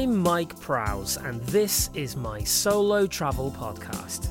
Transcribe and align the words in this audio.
I'm 0.00 0.16
Mike 0.16 0.58
Prowse, 0.58 1.18
and 1.18 1.42
this 1.42 1.90
is 1.92 2.16
my 2.16 2.42
solo 2.42 3.06
travel 3.06 3.50
podcast. 3.50 4.30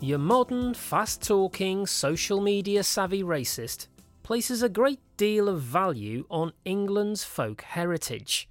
Your 0.00 0.18
modern, 0.18 0.74
fast 0.74 1.22
talking, 1.22 1.86
social 1.86 2.42
media 2.42 2.82
savvy 2.82 3.22
racist 3.22 3.86
places 4.22 4.62
a 4.62 4.68
great 4.68 5.00
deal 5.16 5.48
of 5.48 5.62
value 5.62 6.26
on 6.28 6.52
England's 6.66 7.24
folk 7.24 7.62
heritage. 7.62 8.50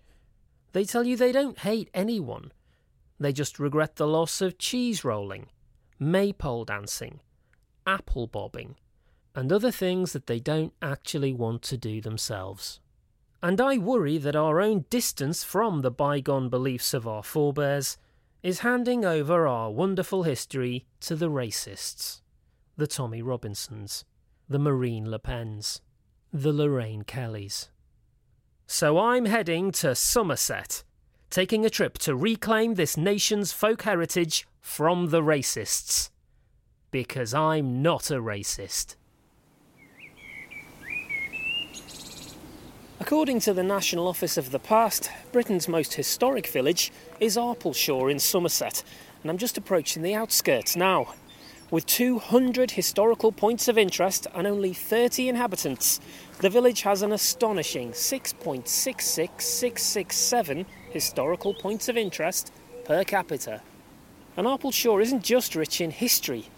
They 0.71 0.84
tell 0.84 1.06
you 1.06 1.16
they 1.16 1.32
don't 1.32 1.60
hate 1.60 1.92
anyone, 1.93 2.52
they 3.20 3.32
just 3.32 3.60
regret 3.60 3.98
the 3.98 4.07
loss 4.07 4.42
of 4.42 4.57
cheese 4.57 5.06
rolling, 5.06 5.50
maypole 6.00 6.66
dancing, 6.66 7.20
apple 7.86 8.25
bobbing, 8.25 8.75
and 9.36 9.54
other 9.54 9.70
things 9.70 10.14
that 10.14 10.25
they 10.25 10.39
don't 10.39 10.74
actually 10.82 11.32
want 11.32 11.61
to 11.61 11.78
do 11.78 12.02
themselves. 12.02 12.79
And 13.41 13.61
I 13.61 13.77
worry 13.77 14.18
that 14.18 14.36
our 14.36 14.59
own 14.59 14.86
distance 14.89 15.43
from 15.43 15.82
the 15.82 15.91
bygone 15.91 16.50
beliefs 16.50 16.93
of 16.93 17.07
our 17.07 17.21
forebears 17.21 17.97
is 18.41 18.60
handing 18.60 19.05
over 19.05 19.47
our 19.47 19.71
wonderful 19.71 20.23
history 20.23 20.86
to 21.01 21.15
the 21.15 21.29
racists, 21.29 22.21
the 22.77 22.87
Tommy 22.87 23.21
Robinsons, 23.21 24.05
the 24.50 24.60
Marine 24.60 25.10
Le 25.10 25.19
Pens, 25.19 25.82
the 26.33 26.51
Lorraine 26.51 27.04
Kellys. 27.04 27.69
So 28.65 29.00
I'm 29.00 29.25
heading 29.25 29.71
to 29.74 29.96
Somerset, 29.96 30.83
taking 31.29 31.65
a 31.65 31.69
trip 31.69 31.97
to 31.99 32.16
reclaim 32.16 32.73
this 32.73 32.97
nation's 32.97 33.52
folk 33.52 33.83
heritage 33.83 34.47
from 34.59 35.09
the 35.09 35.22
racists. 35.22 36.09
Because 36.89 37.33
I'm 37.33 37.81
not 37.81 38.09
a 38.09 38.16
racist. 38.16 38.95
According 43.08 43.39
to 43.39 43.53
the 43.53 43.63
National 43.63 44.09
Office 44.09 44.36
of 44.36 44.52
the 44.52 44.59
Past, 44.59 45.09
Britain's 45.31 45.69
most 45.69 45.94
historic 45.94 46.47
village 46.47 46.91
is 47.22 47.38
Arpelshire 47.38 48.11
in 48.11 48.19
Somerset, 48.19 48.83
and 49.22 49.31
I'm 49.31 49.38
just 49.38 49.58
approaching 49.58 50.03
the 50.03 50.13
outskirts 50.13 50.75
now. 50.75 51.13
With 51.72 51.85
200 51.85 52.72
historical 52.72 53.31
points 53.31 53.69
of 53.69 53.78
interest 53.78 54.28
and 54.35 54.45
only 54.45 54.73
30 54.73 55.30
inhabitants, 55.30 56.02
the 56.41 56.50
village 56.50 56.81
has 56.81 57.02
an 57.02 57.13
astonishing 57.13 57.94
6.66667 57.94 60.66
historical 60.89 61.53
points 61.53 61.88
of 61.88 61.95
interest 61.95 62.52
per 62.83 63.05
capita. 63.05 63.61
And 64.35 64.45
Arpelshire 64.45 65.02
isn't 65.02 65.23
just 65.23 65.55
rich 65.55 65.80
in 65.80 65.91
history, 65.91 66.50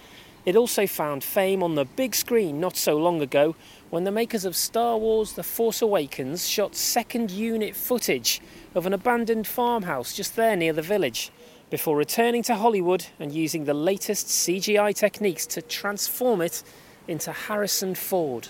it 0.46 0.56
also 0.56 0.88
found 0.88 1.24
fame 1.24 1.62
on 1.62 1.76
the 1.76 1.86
big 1.86 2.16
screen 2.16 2.60
not 2.60 2.76
so 2.76 2.98
long 2.98 3.22
ago 3.22 3.56
when 3.90 4.04
the 4.04 4.12
makers 4.12 4.46
of 4.46 4.56
Star 4.56 4.98
Wars 4.98 5.34
The 5.34 5.44
Force 5.44 5.82
Awakens 5.82 6.48
shot 6.48 6.76
second 6.76 7.32
unit 7.32 7.76
footage 7.76 8.40
of 8.76 8.86
an 8.86 8.94
abandoned 8.94 9.48
farmhouse 9.48 10.14
just 10.14 10.36
there 10.36 10.56
near 10.56 10.74
the 10.74 10.82
village, 10.82 11.32
before 11.70 11.98
returning 11.98 12.44
to 12.44 12.56
Hollywood 12.56 13.08
and 13.20 13.32
using 13.32 13.66
the 13.66 13.74
latest 13.74 14.28
CGI 14.28 14.96
techniques 14.96 15.46
to 15.48 15.62
transform 15.62 16.42
it 16.42 16.64
into 17.08 17.32
Harrison 17.32 17.96
Ford. 17.96 18.48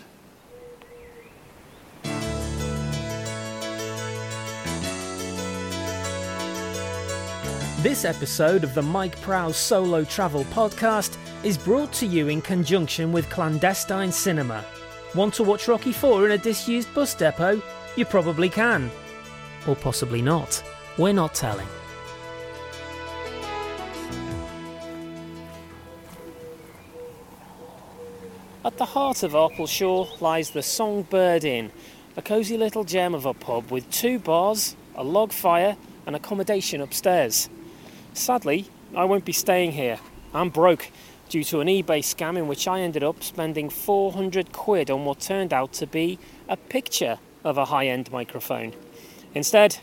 This 7.81 8.03
episode 8.03 8.65
of 8.65 8.73
the 8.73 8.81
Mike 8.81 9.19
Prowse 9.21 9.55
Solo 9.55 10.03
Travel 10.03 10.43
Podcast 10.45 11.17
is 11.45 11.57
brought 11.57 11.93
to 11.93 12.05
you 12.05 12.27
in 12.27 12.41
conjunction 12.41 13.13
with 13.13 13.29
Clandestine 13.29 14.11
Cinema. 14.11 14.65
Want 15.15 15.33
to 15.35 15.43
watch 15.43 15.67
Rocky 15.67 15.91
4 15.91 16.27
in 16.27 16.31
a 16.33 16.37
disused 16.37 16.93
bus 16.93 17.15
depot? 17.15 17.59
You 17.95 18.05
probably 18.05 18.47
can. 18.47 18.91
Or 19.67 19.75
possibly 19.75 20.21
not. 20.21 20.61
We're 20.99 21.13
not 21.13 21.33
telling. 21.33 21.67
At 28.63 28.77
the 28.77 28.85
heart 28.85 29.23
of 29.23 29.31
Arpelshire 29.31 30.21
lies 30.21 30.51
the 30.51 30.61
Songbird 30.61 31.43
Inn, 31.43 31.71
a 32.15 32.21
cosy 32.21 32.55
little 32.55 32.83
gem 32.83 33.15
of 33.15 33.25
a 33.25 33.33
pub 33.33 33.71
with 33.71 33.89
two 33.89 34.19
bars, 34.19 34.75
a 34.95 35.03
log 35.03 35.31
fire, 35.31 35.75
and 36.05 36.15
accommodation 36.15 36.81
upstairs. 36.81 37.49
Sadly, 38.13 38.67
I 38.95 39.05
won't 39.05 39.25
be 39.25 39.33
staying 39.33 39.71
here. 39.71 39.99
I'm 40.35 40.49
broke 40.49 40.91
due 41.29 41.43
to 41.45 41.61
an 41.61 41.67
eBay 41.67 41.99
scam 41.99 42.37
in 42.37 42.47
which 42.47 42.67
I 42.67 42.81
ended 42.81 43.03
up 43.03 43.23
spending 43.23 43.69
400 43.69 44.51
quid 44.51 44.89
on 44.89 45.05
what 45.05 45.19
turned 45.19 45.53
out 45.53 45.71
to 45.73 45.87
be 45.87 46.19
a 46.47 46.57
picture 46.57 47.19
of 47.43 47.57
a 47.57 47.65
high 47.65 47.87
end 47.87 48.11
microphone. 48.11 48.73
Instead, 49.33 49.77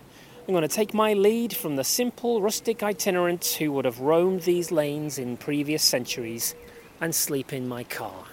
I'm 0.47 0.53
going 0.55 0.63
to 0.63 0.69
take 0.69 0.93
my 0.93 1.13
lead 1.13 1.55
from 1.55 1.77
the 1.77 1.85
simple 1.85 2.43
rustic 2.43 2.83
itinerants 2.83 3.57
who 3.57 3.73
would 3.73 3.85
have 3.85 4.01
roamed 4.01 4.43
these 4.43 4.71
lanes 4.71 5.19
in 5.19 5.37
previous 5.37 5.83
centuries 5.83 6.55
and 7.01 7.15
sleep 7.15 7.53
in 7.53 7.67
my 7.67 7.85
car. 7.85 8.25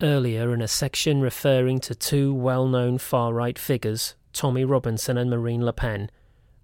Earlier, 0.00 0.54
in 0.54 0.62
a 0.62 0.68
section 0.68 1.20
referring 1.20 1.80
to 1.80 1.94
two 1.94 2.32
well 2.32 2.68
known 2.68 2.98
far 2.98 3.32
right 3.32 3.58
figures, 3.58 4.14
Tommy 4.32 4.64
Robinson 4.64 5.18
and 5.18 5.28
Marine 5.28 5.64
Le 5.64 5.72
Pen, 5.72 6.10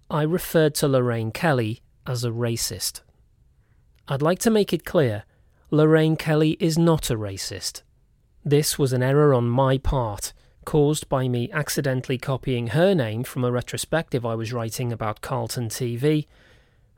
I 0.09 0.21
referred 0.21 0.75
to 0.75 0.87
Lorraine 0.87 1.31
Kelly 1.31 1.81
as 2.07 2.23
a 2.23 2.29
racist. 2.29 3.01
I'd 4.07 4.21
like 4.21 4.39
to 4.39 4.51
make 4.51 4.71
it 4.71 4.85
clear 4.85 5.23
Lorraine 5.71 6.15
Kelly 6.15 6.57
is 6.59 6.77
not 6.77 7.09
a 7.09 7.15
racist. 7.15 7.81
This 8.43 8.77
was 8.77 8.93
an 8.93 9.01
error 9.01 9.33
on 9.33 9.49
my 9.49 9.79
part, 9.79 10.31
caused 10.63 11.09
by 11.09 11.27
me 11.27 11.49
accidentally 11.51 12.19
copying 12.19 12.67
her 12.67 12.93
name 12.93 13.23
from 13.23 13.43
a 13.43 13.51
retrospective 13.51 14.23
I 14.23 14.35
was 14.35 14.53
writing 14.53 14.93
about 14.93 15.21
Carlton 15.21 15.69
TV 15.69 16.27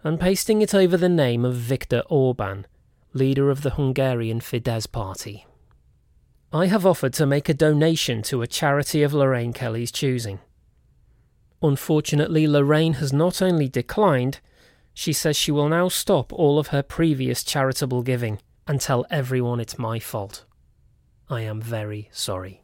and 0.04 0.20
pasting 0.20 0.62
it 0.62 0.76
over 0.76 0.98
the 0.98 1.08
name 1.08 1.46
of 1.46 1.56
Viktor 1.56 2.04
Orban, 2.10 2.68
leader 3.14 3.50
of 3.50 3.62
the 3.62 3.72
Hungarian 3.72 4.42
Fidesz 4.42 4.92
party. 4.92 5.46
I 6.52 6.68
have 6.68 6.86
offered 6.86 7.14
to 7.14 7.26
make 7.26 7.48
a 7.48 7.54
donation 7.54 8.22
to 8.24 8.42
a 8.42 8.48
charity 8.48 9.02
of 9.02 9.14
Lorraine 9.14 9.54
Kelly's 9.54 9.92
choosing. 9.92 10.40
Unfortunately, 11.62 12.48
Lorraine 12.48 12.94
has 12.94 13.12
not 13.12 13.42
only 13.42 13.70
declined, 13.70 14.40
she 14.98 15.14
says 15.14 15.38
she 15.38 15.52
will 15.52 15.70
now 15.70 15.88
stop 15.88 16.34
all 16.34 16.58
of 16.58 16.70
her 16.70 16.82
previous 16.82 17.44
charitable 17.44 18.02
giving 18.02 18.40
and 18.66 18.82
tell 18.82 19.06
everyone 19.12 19.60
it's 19.60 19.78
my 19.78 20.00
fault. 20.00 20.44
I 21.30 21.42
am 21.42 21.62
very 21.62 22.10
sorry. 22.12 22.64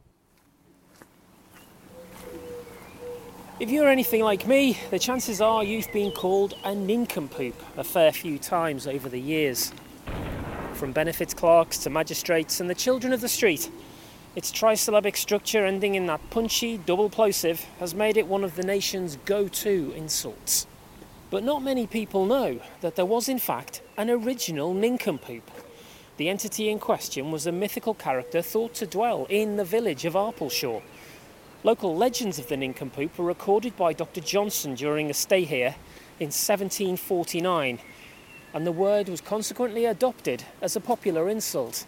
If 3.60 3.70
you're 3.70 3.88
anything 3.88 4.22
like 4.22 4.48
me, 4.48 4.76
the 4.90 4.98
chances 4.98 5.40
are 5.40 5.62
you've 5.62 5.92
been 5.92 6.10
called 6.10 6.54
a 6.64 6.74
nincompoop 6.74 7.54
a 7.76 7.84
fair 7.84 8.10
few 8.10 8.36
times 8.40 8.88
over 8.88 9.08
the 9.08 9.20
years. 9.20 9.72
From 10.72 10.90
benefits 10.90 11.34
clerks 11.34 11.78
to 11.84 11.88
magistrates 11.88 12.58
and 12.58 12.68
the 12.68 12.74
children 12.74 13.12
of 13.12 13.20
the 13.20 13.28
street, 13.28 13.70
its 14.34 14.50
trisyllabic 14.50 15.16
structure 15.16 15.64
ending 15.64 15.94
in 15.94 16.06
that 16.06 16.30
punchy 16.30 16.78
double 16.78 17.10
plosive 17.10 17.64
has 17.78 17.94
made 17.94 18.16
it 18.16 18.26
one 18.26 18.42
of 18.42 18.56
the 18.56 18.64
nation's 18.64 19.18
go 19.24 19.46
to 19.46 19.92
insults. 19.96 20.66
But 21.34 21.42
not 21.42 21.64
many 21.64 21.88
people 21.88 22.26
know 22.26 22.60
that 22.80 22.94
there 22.94 23.04
was, 23.04 23.28
in 23.28 23.40
fact, 23.40 23.82
an 23.96 24.08
original 24.08 24.72
nincompoop. 24.72 25.50
The 26.16 26.28
entity 26.28 26.68
in 26.68 26.78
question 26.78 27.32
was 27.32 27.44
a 27.44 27.50
mythical 27.50 27.92
character 27.92 28.40
thought 28.40 28.72
to 28.74 28.86
dwell 28.86 29.26
in 29.28 29.56
the 29.56 29.64
village 29.64 30.04
of 30.04 30.14
Arpelshire. 30.14 30.80
Local 31.64 31.96
legends 31.96 32.38
of 32.38 32.46
the 32.46 32.56
nincompoop 32.56 33.18
were 33.18 33.24
recorded 33.24 33.76
by 33.76 33.92
Dr. 33.92 34.20
Johnson 34.20 34.76
during 34.76 35.10
a 35.10 35.12
stay 35.12 35.42
here 35.42 35.74
in 36.20 36.26
1749, 36.26 37.80
and 38.52 38.64
the 38.64 38.70
word 38.70 39.08
was 39.08 39.20
consequently 39.20 39.86
adopted 39.86 40.44
as 40.62 40.76
a 40.76 40.80
popular 40.80 41.28
insult 41.28 41.84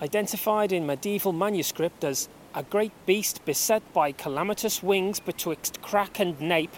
identified 0.00 0.72
in 0.72 0.86
medieval 0.86 1.34
manuscript 1.34 2.04
as 2.04 2.28
a 2.54 2.62
great 2.62 2.92
beast 3.04 3.44
beset 3.44 3.82
by 3.92 4.12
calamitous 4.12 4.82
wings 4.82 5.20
betwixt 5.20 5.82
crack 5.82 6.18
and 6.18 6.40
nape, 6.40 6.74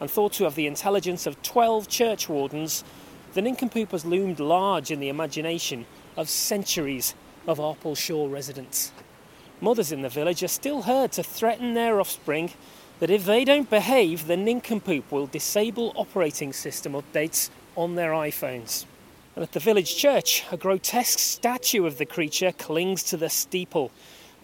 and 0.00 0.10
thought 0.10 0.32
to 0.34 0.44
have 0.44 0.54
the 0.54 0.66
intelligence 0.66 1.26
of 1.26 1.40
twelve 1.42 1.88
churchwardens, 1.88 2.84
the 3.32 3.42
nincompoop 3.42 3.90
has 3.90 4.04
loomed 4.04 4.40
large 4.40 4.90
in 4.90 5.00
the 5.00 5.08
imagination 5.08 5.86
of 6.16 6.28
centuries 6.28 7.14
of 7.46 7.58
Arpelshire 7.58 8.30
residents. 8.30 8.92
Mothers 9.60 9.92
in 9.92 10.02
the 10.02 10.08
village 10.08 10.42
are 10.42 10.48
still 10.48 10.82
heard 10.82 11.12
to 11.12 11.22
threaten 11.22 11.74
their 11.74 12.00
offspring 12.00 12.50
that 13.00 13.10
if 13.10 13.24
they 13.24 13.44
don't 13.44 13.70
behave, 13.70 14.26
the 14.26 14.36
nincompoop 14.36 15.10
will 15.10 15.26
disable 15.26 15.92
operating 15.96 16.52
system 16.52 16.92
updates 16.92 17.50
on 17.76 17.94
their 17.94 18.12
iPhones. 18.12 18.84
And 19.34 19.42
at 19.42 19.52
the 19.52 19.60
village 19.60 19.96
church, 19.96 20.44
a 20.52 20.56
grotesque 20.56 21.18
statue 21.18 21.86
of 21.86 21.98
the 21.98 22.06
creature 22.06 22.52
clings 22.52 23.02
to 23.04 23.16
the 23.16 23.28
steeple, 23.28 23.90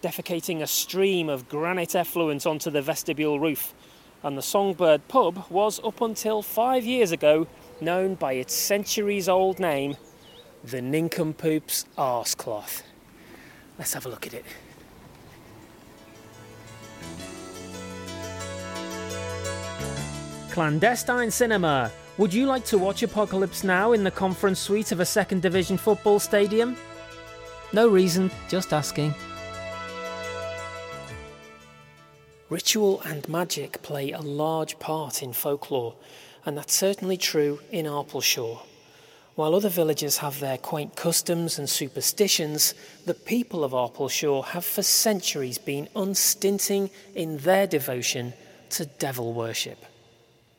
defecating 0.01 0.61
a 0.61 0.67
stream 0.67 1.29
of 1.29 1.47
granite 1.47 1.95
effluent 1.95 2.45
onto 2.45 2.69
the 2.69 2.81
vestibule 2.81 3.39
roof 3.39 3.73
and 4.23 4.37
the 4.37 4.41
Songbird 4.41 5.07
pub 5.07 5.45
was 5.49 5.79
up 5.83 6.01
until 6.01 6.41
five 6.41 6.85
years 6.85 7.11
ago 7.11 7.47
known 7.79 8.15
by 8.15 8.33
its 8.33 8.53
centuries 8.53 9.27
old 9.27 9.59
name, 9.59 9.97
the 10.63 10.81
Nincompoops 10.81 11.85
Arsecloth. 11.97 12.83
Let's 13.79 13.93
have 13.93 14.05
a 14.05 14.09
look 14.09 14.27
at 14.27 14.33
it. 14.33 14.45
Clandestine 20.51 21.31
cinema. 21.31 21.91
Would 22.17 22.33
you 22.33 22.45
like 22.45 22.65
to 22.65 22.77
watch 22.77 23.03
Apocalypse 23.03 23.63
Now 23.63 23.93
in 23.93 24.03
the 24.03 24.11
conference 24.11 24.59
suite 24.59 24.91
of 24.91 24.99
a 24.99 25.05
second 25.05 25.41
division 25.41 25.77
football 25.77 26.19
stadium? 26.19 26.75
No 27.73 27.87
reason, 27.87 28.29
just 28.49 28.73
asking. 28.73 29.15
Ritual 32.51 32.99
and 33.05 33.29
magic 33.29 33.81
play 33.81 34.11
a 34.11 34.19
large 34.19 34.77
part 34.77 35.23
in 35.23 35.31
folklore, 35.31 35.95
and 36.45 36.57
that's 36.57 36.73
certainly 36.75 37.15
true 37.15 37.61
in 37.71 37.85
Arpelshire. 37.85 38.59
While 39.35 39.55
other 39.55 39.69
villages 39.69 40.17
have 40.17 40.41
their 40.41 40.57
quaint 40.57 40.97
customs 40.97 41.57
and 41.57 41.69
superstitions, 41.69 42.73
the 43.05 43.13
people 43.13 43.63
of 43.63 43.71
Arpelshire 43.71 44.43
have 44.47 44.65
for 44.65 44.83
centuries 44.83 45.57
been 45.57 45.87
unstinting 45.95 46.89
in 47.15 47.37
their 47.37 47.67
devotion 47.67 48.33
to 48.71 48.85
devil 48.85 49.31
worship. 49.31 49.85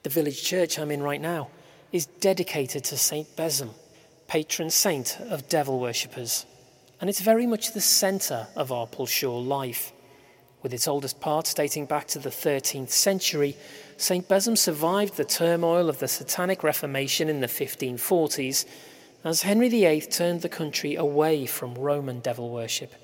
The 0.03 0.09
village 0.09 0.43
church 0.43 0.79
I'm 0.79 0.91
in 0.91 1.03
right 1.03 1.21
now 1.21 1.50
is 1.93 2.06
dedicated 2.06 2.85
to 2.85 2.97
Saint 2.97 3.37
Besom, 3.37 3.69
patron 4.29 4.71
saint 4.71 5.19
of 5.29 5.47
devil 5.50 5.79
worshippers, 5.79 6.47
and 7.03 7.11
it's 7.11 7.21
very 7.21 7.47
much 7.47 7.75
the 7.75 7.83
centre 7.83 8.47
of 8.56 8.71
Arpelshire 8.71 9.47
life. 9.47 9.93
With 10.62 10.73
its 10.73 10.87
oldest 10.87 11.20
parts 11.20 11.55
dating 11.55 11.87
back 11.87 12.06
to 12.09 12.20
the 12.20 12.31
13th 12.31 12.91
century, 12.91 13.56
St. 13.97 14.29
Besom 14.29 14.56
survived 14.56 15.17
the 15.17 15.25
turmoil 15.25 15.88
of 15.88 15.99
the 15.99 16.06
Satanic 16.06 16.62
Reformation 16.62 17.29
in 17.29 17.41
the 17.41 17.49
1540s 17.49 18.64
as 19.25 19.43
Henry 19.43 19.69
VIII 19.69 20.03
turned 20.03 20.43
the 20.43 20.49
country 20.49 20.94
away 20.94 21.47
from 21.47 21.75
Roman 21.75 22.20
devil 22.20 22.50
worship 22.50 22.94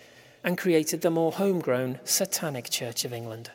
and 0.44 0.56
created 0.56 1.00
the 1.00 1.10
more 1.10 1.32
homegrown 1.32 1.98
Satanic 2.04 2.70
Church 2.70 3.04
of 3.04 3.12
England. 3.12 3.50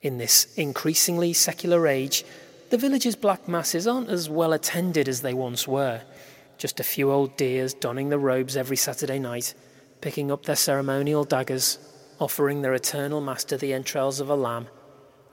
In 0.00 0.18
this 0.18 0.54
increasingly 0.54 1.32
secular 1.32 1.88
age, 1.88 2.24
the 2.70 2.78
village's 2.78 3.16
black 3.16 3.48
masses 3.48 3.86
aren't 3.86 4.08
as 4.08 4.28
well 4.28 4.52
attended 4.52 5.08
as 5.08 5.20
they 5.20 5.34
once 5.34 5.66
were. 5.66 6.02
Just 6.58 6.78
a 6.78 6.84
few 6.84 7.10
old 7.10 7.36
dears 7.36 7.74
donning 7.74 8.08
the 8.08 8.18
robes 8.18 8.56
every 8.56 8.76
Saturday 8.76 9.18
night, 9.18 9.54
picking 10.00 10.30
up 10.30 10.44
their 10.44 10.56
ceremonial 10.56 11.24
daggers 11.24 11.78
offering 12.24 12.62
their 12.62 12.72
eternal 12.72 13.20
master 13.20 13.58
the 13.58 13.74
entrails 13.74 14.18
of 14.18 14.30
a 14.30 14.34
lamb, 14.34 14.66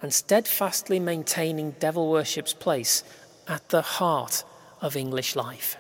and 0.02 0.14
steadfastly 0.14 1.00
maintaining 1.00 1.72
devil 1.80 2.12
worship's 2.12 2.54
place 2.54 3.02
at 3.48 3.70
the 3.70 3.82
heart 3.82 4.44
of 4.82 4.98
English 4.98 5.34
life. 5.36 5.78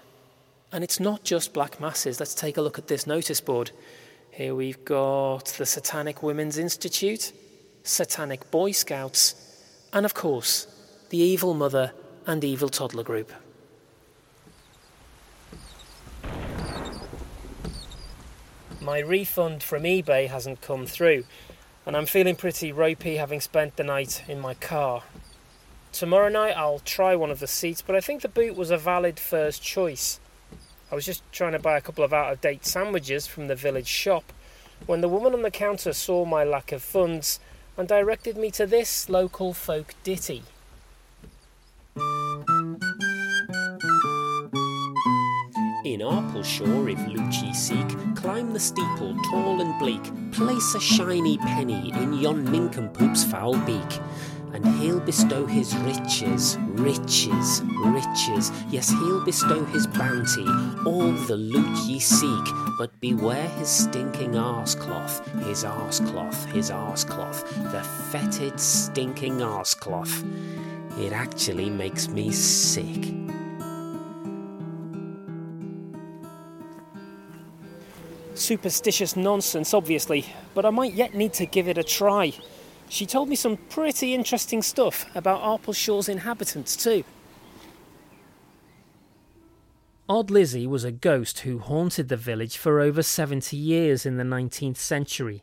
And 0.72 0.86
it's 0.86 1.02
not 1.02 1.26
just 1.26 1.52
black 1.54 1.82
masses. 1.82 2.22
Let's 2.22 2.34
take 2.34 2.56
a 2.56 2.62
look 2.62 2.78
at 2.78 2.88
this 2.88 3.06
notice 3.06 3.42
board. 3.42 3.72
Here 4.32 4.56
we've 4.56 4.86
got 4.86 5.46
the 5.58 5.66
Satanic 5.66 6.24
Women's 6.24 6.58
Institute, 6.58 7.34
Satanic 7.84 8.50
Boy 8.50 8.72
Scouts, 8.72 9.36
and 9.92 10.06
of 10.06 10.14
course, 10.14 10.68
the 11.10 11.18
Evil 11.18 11.54
Mother 11.54 11.92
and 12.26 12.42
Evil 12.42 12.70
Toddler 12.70 13.04
Group. 13.04 13.34
My 18.82 19.00
refund 19.00 19.62
from 19.62 19.84
eBay 19.84 20.28
hasn't 20.28 20.62
come 20.62 20.86
through, 20.86 21.26
and 21.86 21.96
I'm 21.96 22.06
feeling 22.06 22.36
pretty 22.36 22.72
ropey 22.72 23.18
having 23.18 23.40
spent 23.40 23.76
the 23.76 23.84
night 23.84 24.24
in 24.28 24.40
my 24.40 24.56
car. 24.56 25.04
Tomorrow 25.92 26.30
night 26.30 26.58
I'll 26.58 26.80
try 26.80 27.16
one 27.16 27.32
of 27.32 27.40
the 27.40 27.48
seats, 27.48 27.82
but 27.82 27.96
I 27.96 28.02
think 28.02 28.22
the 28.22 28.28
boot 28.28 28.56
was 28.56 28.72
a 28.72 28.78
valid 28.78 29.20
first 29.20 29.62
choice. 29.62 30.20
I 30.92 30.96
was 30.96 31.06
just 31.06 31.24
trying 31.32 31.52
to 31.52 31.60
buy 31.60 31.78
a 31.78 31.82
couple 31.82 32.04
of 32.04 32.14
out 32.14 32.34
of 32.34 32.42
date 32.42 32.66
sandwiches 32.66 33.28
from 33.28 33.48
the 33.48 33.56
village 33.56 33.88
shop 33.88 34.34
when 34.86 35.02
the 35.02 35.10
woman 35.10 35.34
on 35.34 35.42
the 35.42 35.52
counter 35.52 35.94
saw 35.94 36.26
my 36.26 36.44
lack 36.44 36.72
of 36.72 36.82
funds 36.82 37.40
and 37.78 37.88
directed 37.88 38.36
me 38.36 38.52
to 38.52 38.66
this 38.66 39.10
local 39.10 39.54
folk 39.54 39.94
ditty. 40.04 40.44
In 45.92 46.00
Arpelshire, 46.00 46.90
if 46.90 47.06
loot 47.06 47.34
ye 47.44 47.54
seek, 47.54 48.16
climb 48.16 48.54
the 48.54 48.60
steeple 48.62 49.14
tall 49.30 49.60
and 49.60 49.78
bleak, 49.78 50.02
place 50.32 50.74
a 50.74 50.80
shiny 50.80 51.38
penny 51.38 51.92
in 51.92 52.14
yon 52.14 52.46
nincompoop's 52.46 53.26
foul 53.26 53.58
beak. 53.66 54.00
And 54.54 54.66
he'll 54.80 55.02
bestow 55.02 55.46
his 55.46 55.76
riches, 55.80 56.58
riches, 56.62 57.62
riches. 57.84 58.54
Yes, 58.70 58.90
he'll 58.90 59.26
bestow 59.26 59.66
his 59.66 59.86
bounty, 59.86 60.48
all 60.86 61.12
the 61.28 61.36
loot 61.36 61.78
ye 61.80 62.00
seek. 62.00 62.46
But 62.78 62.98
beware 63.02 63.50
his 63.60 63.68
stinking 63.68 64.38
arse 64.38 64.76
cloth, 64.76 65.28
his 65.44 65.66
arse 65.66 66.00
cloth, 66.00 66.46
his 66.54 66.72
arse 66.72 67.04
cloth, 67.04 67.44
the 67.74 67.84
fetid, 68.12 68.58
stinking 68.62 69.42
arse 69.42 69.74
cloth. 69.74 70.24
It 70.98 71.12
actually 71.12 71.70
makes 71.70 72.08
me 72.08 72.32
sick. 72.32 73.31
Superstitious 78.34 79.16
nonsense, 79.16 79.74
obviously, 79.74 80.26
but 80.54 80.66
I 80.66 80.70
might 80.70 80.94
yet 80.94 81.14
need 81.14 81.34
to 81.34 81.46
give 81.46 81.68
it 81.68 81.78
a 81.78 81.84
try. 81.84 82.34
She 82.90 83.06
told 83.06 83.30
me 83.30 83.36
some 83.36 83.58
pretty 83.58 84.14
interesting 84.14 84.62
stuff 84.62 85.06
about 85.16 85.42
Arpelshire's 85.42 86.10
inhabitants, 86.10 86.76
too. 86.76 87.04
Odd 90.10 90.30
Lizzie 90.30 90.68
was 90.68 90.84
a 90.84 90.92
ghost 90.92 91.40
who 91.40 91.60
haunted 91.60 92.10
the 92.10 92.18
village 92.18 92.58
for 92.58 92.82
over 92.82 93.02
70 93.02 93.56
years 93.56 94.06
in 94.06 94.18
the 94.18 94.26
19th 94.26 94.76
century. 94.76 95.42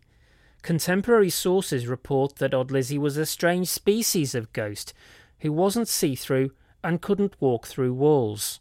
Contemporary 0.61 1.31
sources 1.31 1.87
report 1.87 2.37
that 2.37 2.53
Odd 2.53 2.71
Lizzie 2.71 2.99
was 2.99 3.17
a 3.17 3.25
strange 3.25 3.69
species 3.69 4.35
of 4.35 4.53
ghost 4.53 4.93
who 5.41 5.53
wasn't 5.53 5.89
see 5.89 6.15
through 6.15 6.51
and 6.85 7.01
couldn't 7.01 7.41
walk 7.41 7.67
through 7.67 7.95
walls. 7.95 8.61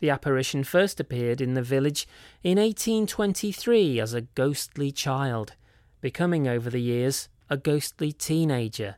The 0.00 0.08
apparition 0.08 0.64
first 0.64 0.98
appeared 0.98 1.42
in 1.42 1.52
the 1.52 1.62
village 1.62 2.08
in 2.42 2.58
1823 2.58 4.00
as 4.00 4.14
a 4.14 4.22
ghostly 4.22 4.90
child, 4.90 5.52
becoming 6.00 6.48
over 6.48 6.70
the 6.70 6.80
years 6.80 7.28
a 7.50 7.58
ghostly 7.58 8.10
teenager, 8.10 8.96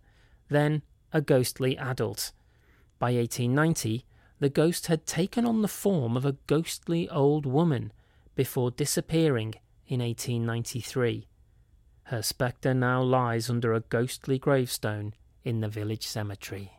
then 0.49 0.83
a 1.13 1.21
ghostly 1.21 1.77
adult. 1.77 2.31
By 3.01 3.15
1890, 3.15 4.05
the 4.39 4.49
ghost 4.49 4.87
had 4.87 5.05
taken 5.05 5.45
on 5.45 5.63
the 5.63 5.69
form 5.69 6.17
of 6.17 6.25
a 6.25 6.37
ghostly 6.47 7.09
old 7.09 7.47
woman 7.47 7.93
before 8.37 8.71
disappearing 8.71 9.55
in 9.89 9.99
1893. 9.99 11.27
Her 12.05 12.23
spectre 12.23 12.75
now 12.75 13.03
lies 13.03 13.51
under 13.51 13.75
a 13.75 13.81
ghostly 13.81 14.39
gravestone 14.39 15.15
in 15.43 15.63
the 15.63 15.69
village 15.69 16.07
cemetery. 16.07 16.73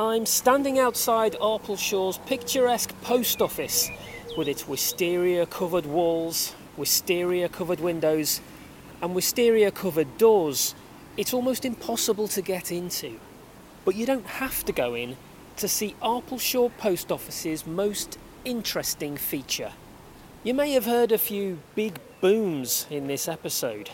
I'm 0.00 0.26
standing 0.26 0.78
outside 0.78 1.32
Arpelshire's 1.40 2.18
picturesque 2.18 2.94
post 3.02 3.42
office 3.42 3.90
with 4.36 4.46
its 4.46 4.68
wisteria 4.68 5.44
covered 5.44 5.86
walls, 5.86 6.54
wisteria 6.76 7.48
covered 7.48 7.80
windows, 7.80 8.40
and 9.02 9.12
wisteria 9.12 9.72
covered 9.72 10.16
doors. 10.16 10.76
It's 11.16 11.34
almost 11.34 11.64
impossible 11.64 12.28
to 12.28 12.42
get 12.42 12.70
into. 12.70 13.18
But 13.84 13.96
you 13.96 14.06
don't 14.06 14.26
have 14.26 14.64
to 14.66 14.72
go 14.72 14.94
in 14.94 15.16
to 15.56 15.66
see 15.66 15.96
Arpelshire 16.00 16.70
Post 16.78 17.10
Office's 17.10 17.66
most 17.66 18.18
interesting 18.44 19.16
feature. 19.16 19.72
You 20.44 20.54
may 20.54 20.70
have 20.74 20.84
heard 20.84 21.10
a 21.10 21.18
few 21.18 21.58
big 21.74 21.98
booms 22.20 22.86
in 22.88 23.08
this 23.08 23.26
episode. 23.26 23.90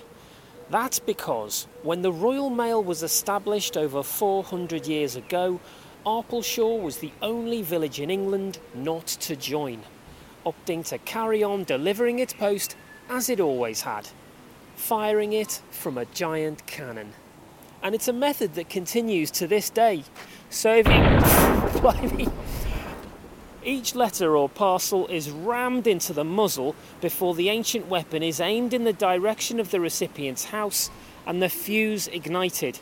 That's 0.69 0.99
because 0.99 1.67
when 1.83 2.03
the 2.03 2.13
Royal 2.13 2.51
Mail 2.51 2.85
was 2.85 3.03
established 3.03 3.79
over 3.79 4.03
400 4.03 4.87
years 4.87 5.17
ago, 5.17 5.61
Arpelshire 6.07 6.83
was 6.83 6.99
the 6.99 7.13
only 7.23 7.63
village 7.63 7.99
in 7.99 8.11
England 8.11 8.59
not 8.75 9.07
to 9.07 9.35
join, 9.35 9.81
opting 10.45 10.87
to 10.89 10.99
carry 10.99 11.43
on 11.43 11.65
delivering 11.65 12.19
its 12.19 12.35
post 12.35 12.77
as 13.09 13.31
it 13.31 13.41
always 13.41 13.83
had, 13.83 14.09
firing 14.77 15.33
it 15.33 15.63
from 15.71 15.97
a 15.97 16.05
giant 16.05 16.67
cannon. 16.67 17.15
And 17.83 17.95
it's 17.95 18.09
a 18.09 18.13
method 18.13 18.55
that 18.55 18.69
continues 18.69 19.31
to 19.33 19.47
this 19.47 19.71
day, 19.71 20.05
serving. 20.51 21.23
Each 23.65 23.95
letter 23.95 24.37
or 24.37 24.51
parcel 24.51 25.07
is 25.07 25.31
rammed 25.31 25.87
into 25.87 26.13
the 26.13 26.25
muzzle 26.25 26.77
before 27.01 27.35
the 27.35 27.49
ancient 27.49 27.89
weapon 27.89 28.23
is 28.23 28.41
aimed 28.41 28.75
in 28.75 28.85
the 28.85 28.93
direction 28.93 29.59
of 29.59 29.71
the 29.71 29.81
recipient's 29.81 30.47
house 30.47 30.91
and 31.27 31.43
the 31.43 31.49
fuse 31.49 32.09
ignited 32.09 32.81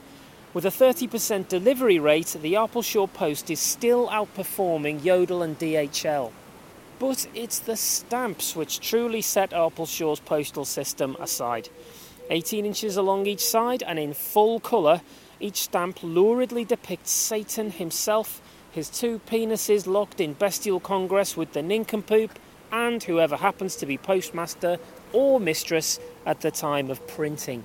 with 0.54 0.66
a 0.66 0.68
30% 0.68 1.49
delivery 1.49 1.99
rate, 1.99 2.37
the 2.40 2.54
Arpelshire 2.54 3.12
Post 3.12 3.50
is 3.50 3.59
still 3.59 4.09
outperforming 4.09 5.02
Yodel 5.02 5.42
and 5.42 5.59
DHL. 5.59 6.30
But 6.99 7.26
it's 7.35 7.59
the 7.59 7.76
stamps 7.76 8.54
which 8.54 8.80
truly 8.80 9.23
set 9.23 9.50
Arpelshire's 9.50 10.21
postal 10.21 10.64
system 10.64 11.16
aside. 11.18 11.71
18 12.28 12.66
inches 12.66 12.97
along 12.97 13.26
each 13.26 13.44
side 13.44 13.82
and 13.82 13.99
in 13.99 14.12
full 14.12 14.61
colour, 14.61 15.00
each 15.40 15.62
stamp 15.62 16.00
luridly 16.00 16.66
depicts 16.66 17.11
Satan 17.11 17.71
himself, 17.71 18.40
his 18.71 18.88
two 18.88 19.21
penises 19.26 19.87
locked 19.87 20.21
in 20.21 20.35
bestial 20.35 20.80
congress 20.80 21.37
with 21.37 21.52
the 21.52 21.62
nincompoop, 21.62 22.30
and 22.71 23.02
whoever 23.02 23.37
happens 23.37 23.75
to 23.76 23.87
be 23.87 23.99
postmaster 23.99 24.78
or 25.12 25.40
mistress 25.40 25.99
at 26.25 26.40
the 26.40 26.50
time 26.50 26.90
of 26.90 27.06
printing. 27.06 27.64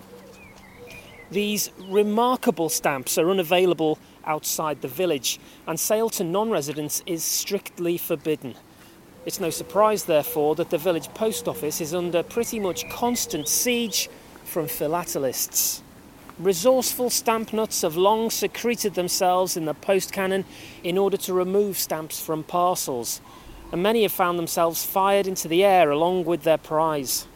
These 1.29 1.71
remarkable 1.89 2.69
stamps 2.69 3.17
are 3.17 3.29
unavailable 3.29 3.99
outside 4.25 4.81
the 4.81 4.87
village, 4.87 5.39
and 5.67 5.77
sale 5.77 6.09
to 6.11 6.23
non 6.23 6.49
residents 6.49 7.03
is 7.05 7.23
strictly 7.23 7.97
forbidden. 7.97 8.55
It's 9.25 9.41
no 9.41 9.49
surprise, 9.49 10.05
therefore, 10.05 10.55
that 10.55 10.69
the 10.69 10.77
village 10.77 11.09
post 11.13 11.49
office 11.49 11.81
is 11.81 11.93
under 11.93 12.23
pretty 12.23 12.61
much 12.61 12.89
constant 12.89 13.49
siege 13.49 14.09
from 14.45 14.67
philatelists. 14.67 15.81
Resourceful 16.39 17.09
stamp 17.09 17.51
nuts 17.51 17.81
have 17.81 17.97
long 17.97 18.29
secreted 18.29 18.93
themselves 18.93 19.57
in 19.57 19.65
the 19.65 19.73
post 19.73 20.13
cannon 20.13 20.45
in 20.81 20.97
order 20.97 21.17
to 21.17 21.33
remove 21.33 21.77
stamps 21.77 22.23
from 22.23 22.43
parcels, 22.43 23.19
and 23.73 23.83
many 23.83 24.03
have 24.03 24.13
found 24.13 24.39
themselves 24.39 24.85
fired 24.85 25.27
into 25.27 25.49
the 25.49 25.65
air 25.65 25.91
along 25.91 26.23
with 26.23 26.43
their 26.43 26.57
prize. 26.57 27.27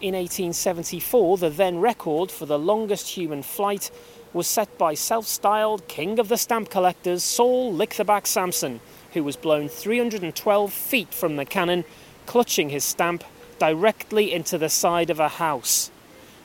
In 0.00 0.14
1874, 0.14 1.38
the 1.38 1.50
then 1.50 1.80
record 1.80 2.30
for 2.30 2.46
the 2.46 2.56
longest 2.56 3.08
human 3.08 3.42
flight 3.42 3.90
was 4.32 4.46
set 4.46 4.78
by 4.78 4.94
self 4.94 5.26
styled 5.26 5.88
King 5.88 6.20
of 6.20 6.28
the 6.28 6.36
Stamp 6.36 6.70
Collectors 6.70 7.24
Saul 7.24 7.74
Licktheback 7.74 8.28
Sampson, 8.28 8.78
who 9.14 9.24
was 9.24 9.34
blown 9.34 9.68
312 9.68 10.72
feet 10.72 11.12
from 11.12 11.34
the 11.34 11.44
cannon, 11.44 11.84
clutching 12.26 12.70
his 12.70 12.84
stamp 12.84 13.24
directly 13.58 14.32
into 14.32 14.56
the 14.56 14.68
side 14.68 15.10
of 15.10 15.18
a 15.18 15.30
house. 15.30 15.90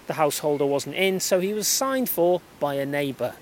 The 0.08 0.14
householder 0.14 0.66
wasn't 0.66 0.96
in, 0.96 1.20
so 1.20 1.40
he 1.40 1.54
was 1.54 1.68
signed 1.68 2.10
for 2.10 2.42
by 2.60 2.74
a 2.74 2.88
neighbour. 2.88 3.36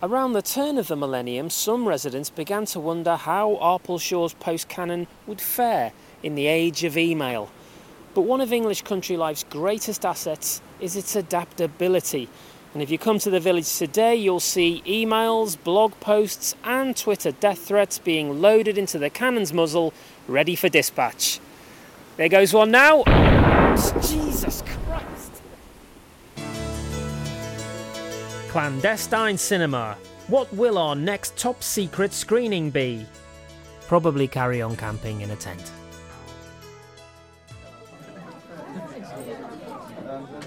Around 0.00 0.34
the 0.34 0.42
turn 0.42 0.78
of 0.78 0.86
the 0.86 0.94
millennium, 0.94 1.50
some 1.50 1.88
residents 1.88 2.30
began 2.30 2.66
to 2.66 2.78
wonder 2.78 3.16
how 3.16 3.56
Arpleshaw's 3.56 4.34
post 4.34 4.68
cannon 4.68 5.08
would 5.26 5.40
fare 5.40 5.90
in 6.22 6.36
the 6.36 6.46
age 6.46 6.84
of 6.84 6.96
email. 6.96 7.50
But 8.16 8.22
one 8.22 8.40
of 8.40 8.50
English 8.50 8.80
country 8.80 9.18
life's 9.18 9.44
greatest 9.44 10.06
assets 10.06 10.62
is 10.80 10.96
its 10.96 11.16
adaptability. 11.16 12.30
And 12.72 12.82
if 12.82 12.88
you 12.88 12.96
come 12.96 13.18
to 13.18 13.28
the 13.28 13.40
village 13.40 13.76
today, 13.76 14.16
you'll 14.16 14.40
see 14.40 14.82
emails, 14.86 15.62
blog 15.62 15.92
posts, 16.00 16.54
and 16.64 16.96
Twitter 16.96 17.32
death 17.32 17.58
threats 17.58 17.98
being 17.98 18.40
loaded 18.40 18.78
into 18.78 18.98
the 18.98 19.10
cannon's 19.10 19.52
muzzle, 19.52 19.92
ready 20.28 20.56
for 20.56 20.70
dispatch. 20.70 21.40
There 22.16 22.30
goes 22.30 22.54
one 22.54 22.70
now. 22.70 23.04
Jesus 24.00 24.62
Christ. 24.62 25.42
Clandestine 28.48 29.36
cinema. 29.36 29.98
What 30.28 30.50
will 30.54 30.78
our 30.78 30.96
next 30.96 31.36
top 31.36 31.62
secret 31.62 32.14
screening 32.14 32.70
be? 32.70 33.04
Probably 33.88 34.26
carry 34.26 34.62
on 34.62 34.74
camping 34.74 35.20
in 35.20 35.30
a 35.32 35.36
tent. 35.36 35.70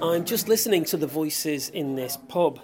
I'm 0.02 0.24
just 0.24 0.48
listening 0.48 0.86
to 0.86 0.98
the 0.98 1.08
voices 1.08 1.68
in 1.70 1.96
this 1.96 2.18
pub. 2.30 2.62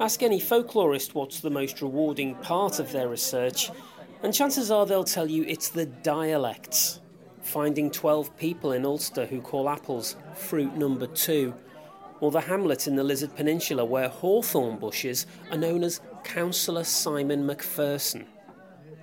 Ask 0.00 0.24
any 0.24 0.40
folklorist 0.40 1.14
what's 1.14 1.38
the 1.38 1.50
most 1.50 1.80
rewarding 1.80 2.34
part 2.36 2.80
of 2.80 2.90
their 2.90 3.08
research, 3.08 3.70
and 4.24 4.34
chances 4.34 4.72
are 4.72 4.84
they'll 4.84 5.04
tell 5.04 5.30
you 5.30 5.44
it's 5.44 5.68
the 5.68 5.86
dialects. 5.86 7.00
Finding 7.42 7.92
12 7.92 8.36
people 8.36 8.72
in 8.72 8.84
Ulster 8.84 9.24
who 9.24 9.40
call 9.40 9.68
apples 9.68 10.16
fruit 10.34 10.76
number 10.76 11.06
two, 11.06 11.54
or 12.18 12.32
the 12.32 12.40
hamlet 12.40 12.88
in 12.88 12.96
the 12.96 13.04
Lizard 13.04 13.36
Peninsula 13.36 13.84
where 13.84 14.08
hawthorn 14.08 14.76
bushes 14.76 15.26
are 15.52 15.58
known 15.58 15.84
as 15.84 16.00
Councillor 16.24 16.82
Simon 16.82 17.46
Macpherson. 17.46 18.26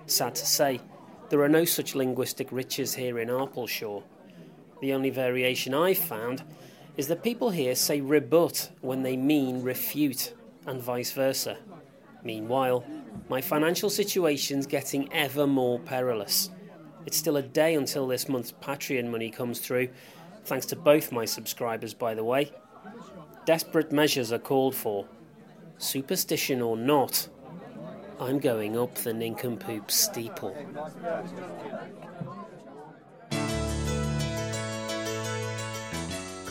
Sad 0.07 0.35
to 0.35 0.45
say, 0.45 0.81
there 1.29 1.41
are 1.41 1.49
no 1.49 1.63
such 1.63 1.95
linguistic 1.95 2.51
riches 2.51 2.93
here 2.93 3.19
in 3.19 3.29
Arpleshaw. 3.29 4.03
The 4.81 4.91
only 4.91 5.09
variation 5.09 5.73
I've 5.73 5.97
found 5.97 6.43
is 6.97 7.07
that 7.07 7.23
people 7.23 7.49
here 7.49 7.75
say 7.75 8.01
rebut 8.01 8.69
when 8.81 9.03
they 9.03 9.15
mean 9.15 9.61
refute, 9.61 10.33
and 10.65 10.81
vice 10.81 11.11
versa. 11.11 11.57
Meanwhile, 12.23 12.83
my 13.29 13.41
financial 13.41 13.89
situation's 13.89 14.67
getting 14.67 15.11
ever 15.11 15.47
more 15.47 15.79
perilous. 15.79 16.49
It's 17.05 17.17
still 17.17 17.37
a 17.37 17.41
day 17.41 17.73
until 17.75 18.07
this 18.07 18.29
month's 18.29 18.51
Patreon 18.51 19.09
money 19.09 19.31
comes 19.31 19.59
through, 19.59 19.89
thanks 20.45 20.65
to 20.67 20.75
both 20.75 21.11
my 21.11 21.25
subscribers, 21.25 21.93
by 21.93 22.13
the 22.13 22.23
way. 22.23 22.51
Desperate 23.45 23.91
measures 23.91 24.31
are 24.31 24.39
called 24.39 24.75
for. 24.75 25.07
Superstition 25.77 26.61
or 26.61 26.77
not, 26.77 27.27
I'm 28.19 28.37
going 28.37 28.77
up 28.77 28.93
the 28.95 29.13
nincompoop 29.13 29.89
steeple. 29.89 30.55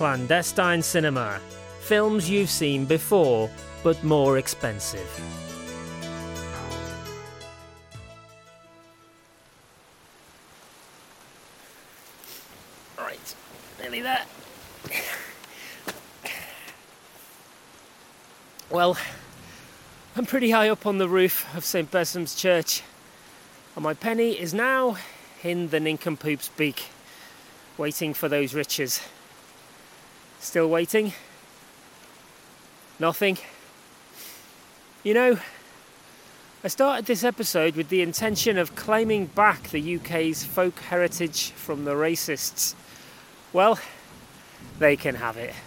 Clandestine 0.01 0.81
cinema. 0.81 1.39
Films 1.81 2.31
you've 2.31 2.49
seen 2.49 2.87
before, 2.87 3.51
but 3.83 4.03
more 4.03 4.39
expensive. 4.39 5.07
Right, 12.97 13.35
nearly 13.79 14.01
there. 14.01 14.25
Well, 18.71 18.97
I'm 20.17 20.25
pretty 20.25 20.51
high 20.51 20.71
up 20.71 20.87
on 20.87 20.97
the 20.97 21.11
roof 21.11 21.47
of 21.55 21.63
St. 21.63 21.91
Besom's 21.91 22.35
Church, 22.35 22.83
and 23.77 23.83
my 23.83 23.93
penny 23.93 24.31
is 24.31 24.55
now 24.55 24.97
in 25.43 25.69
the 25.69 25.79
nincompoop's 25.79 26.49
beak, 26.49 26.85
waiting 27.77 28.15
for 28.15 28.31
those 28.31 28.55
riches. 28.55 29.03
Still 30.41 30.69
waiting? 30.69 31.13
Nothing? 32.99 33.39
You 35.05 35.15
know, 35.15 35.39
I 36.65 36.69
started 36.69 37.07
this 37.07 37.25
episode 37.25 37.77
with 37.77 37.89
the 37.89 38.03
intention 38.03 38.59
of 38.59 38.75
claiming 38.75 39.27
back 39.27 39.69
the 39.69 39.97
UK's 39.97 40.45
folk 40.45 40.79
heritage 40.81 41.51
from 41.51 41.85
the 41.85 41.93
racists. 41.93 42.75
Well, 43.53 43.79
they 44.79 44.97
can 44.97 45.17
have 45.17 45.37
it. 45.37 45.55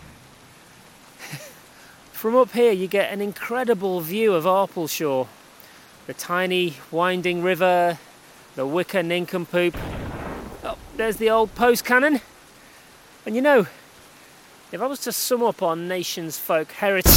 From 2.12 2.36
up 2.36 2.51
here, 2.51 2.72
you 2.72 2.88
get 2.88 3.13
an 3.13 3.22
incredible 3.22 4.01
view 4.01 4.34
of 4.34 4.46
Arpleshaw 4.46 5.27
the 6.06 6.13
tiny 6.13 6.75
winding 6.92 7.42
river, 7.42 7.98
the 8.56 8.68
Wicker 8.68 9.01
Nincompoop. 9.01 9.75
Oh, 10.63 10.77
there's 10.98 11.18
the 11.18 11.30
old 11.30 11.56
post 11.56 11.86
cannon. 11.86 12.20
And 13.25 13.36
you 13.36 13.42
know, 13.42 13.68
if 14.74 14.82
I 14.82 14.88
was 14.88 15.01
to 15.01 15.12
sum 15.12 15.44
up 15.44 15.62
our 15.62 15.75
nation's 15.75 16.39
folk 16.39 16.72
heritage. 16.72 17.13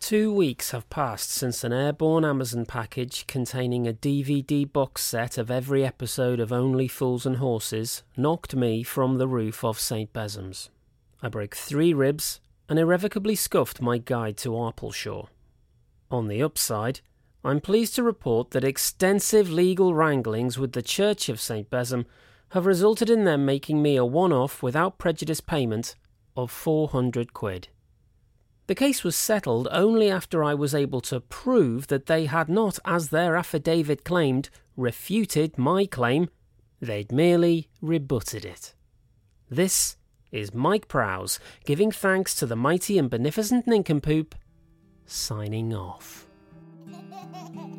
Two 0.00 0.34
weeks 0.34 0.72
have 0.72 0.90
passed 0.90 1.30
since 1.30 1.62
an 1.62 1.72
airborne 1.72 2.24
Amazon 2.24 2.66
package 2.66 3.28
containing 3.28 3.86
a 3.86 3.92
DVD 3.92 4.70
box 4.70 5.04
set 5.04 5.38
of 5.38 5.52
every 5.52 5.86
episode 5.86 6.40
of 6.40 6.52
Only 6.52 6.88
Fools 6.88 7.24
and 7.24 7.36
Horses 7.36 8.02
knocked 8.16 8.56
me 8.56 8.82
from 8.82 9.18
the 9.18 9.28
roof 9.28 9.62
of 9.62 9.78
St. 9.78 10.12
Besom's. 10.12 10.68
I 11.22 11.28
broke 11.28 11.54
three 11.54 11.94
ribs 11.94 12.40
and 12.68 12.76
irrevocably 12.76 13.36
scuffed 13.36 13.80
my 13.80 13.98
guide 13.98 14.36
to 14.38 14.48
Arpleshaw. 14.48 15.28
On 16.10 16.26
the 16.26 16.42
upside, 16.42 17.02
I'm 17.42 17.60
pleased 17.60 17.94
to 17.94 18.02
report 18.02 18.50
that 18.50 18.64
extensive 18.64 19.50
legal 19.50 19.94
wranglings 19.94 20.58
with 20.58 20.72
the 20.72 20.82
Church 20.82 21.30
of 21.30 21.40
St. 21.40 21.70
Besom 21.70 22.04
have 22.50 22.66
resulted 22.66 23.08
in 23.08 23.24
them 23.24 23.46
making 23.46 23.80
me 23.80 23.96
a 23.96 24.04
one 24.04 24.32
off 24.32 24.62
without 24.62 24.98
prejudice 24.98 25.40
payment 25.40 25.94
of 26.36 26.50
400 26.50 27.32
quid. 27.32 27.68
The 28.66 28.74
case 28.74 29.02
was 29.02 29.16
settled 29.16 29.68
only 29.70 30.10
after 30.10 30.44
I 30.44 30.54
was 30.54 30.74
able 30.74 31.00
to 31.02 31.20
prove 31.20 31.86
that 31.86 32.06
they 32.06 32.26
had 32.26 32.48
not, 32.48 32.78
as 32.84 33.08
their 33.08 33.36
affidavit 33.36 34.04
claimed, 34.04 34.50
refuted 34.76 35.56
my 35.56 35.86
claim, 35.86 36.28
they'd 36.80 37.10
merely 37.10 37.68
rebutted 37.80 38.44
it. 38.44 38.74
This 39.48 39.96
is 40.30 40.54
Mike 40.54 40.88
Prowse 40.88 41.40
giving 41.64 41.90
thanks 41.90 42.34
to 42.36 42.46
the 42.46 42.54
mighty 42.54 42.98
and 42.98 43.10
beneficent 43.10 43.66
nincompoop, 43.66 44.34
signing 45.06 45.74
off. 45.74 46.29
Ha 47.32 47.38
ha 47.38 47.60
ha! 47.62 47.69